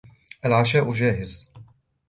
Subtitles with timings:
[0.45, 1.47] العشاء جاهز